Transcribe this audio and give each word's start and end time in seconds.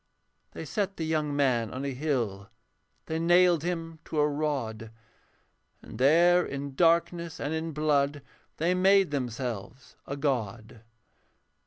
They 0.53 0.65
set 0.65 0.97
the 0.97 1.03
young 1.05 1.35
man 1.35 1.69
on 1.71 1.85
a 1.85 1.91
hill, 1.93 2.49
They 3.05 3.19
nailed 3.19 3.61
him 3.61 3.99
to 4.05 4.17
a 4.17 4.27
rod; 4.27 4.89
And 5.83 5.99
there 5.99 6.43
in 6.43 6.73
darkness 6.73 7.39
and 7.39 7.53
in 7.53 7.71
blood 7.71 8.23
They 8.57 8.73
made 8.73 9.11
themselves 9.11 9.97
a 10.07 10.17
god. 10.17 10.81